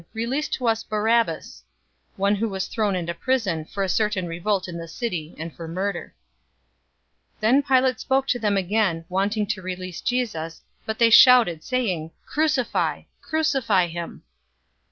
Release 0.13 0.47
to 0.47 0.67
us 0.67 0.83
Barabbas!" 0.83 1.63
023:019 2.13 2.17
one 2.17 2.33
who 2.33 2.49
was 2.49 2.67
thrown 2.67 2.95
into 2.95 3.13
prison 3.13 3.65
for 3.65 3.83
a 3.83 3.87
certain 3.87 4.25
revolt 4.25 4.67
in 4.67 4.79
the 4.79 4.87
city, 4.87 5.35
and 5.37 5.53
for 5.55 5.67
murder. 5.67 6.15
023:020 7.35 7.39
Then 7.41 7.61
Pilate 7.61 7.99
spoke 7.99 8.25
to 8.29 8.39
them 8.39 8.57
again, 8.57 9.05
wanting 9.09 9.45
to 9.45 9.61
release 9.61 10.01
Jesus, 10.01 10.61
023:021 10.85 10.85
but 10.87 10.97
they 10.97 11.09
shouted, 11.11 11.63
saying, 11.63 12.11
"Crucify! 12.25 13.03
Crucify 13.21 13.85
him!" 13.85 14.23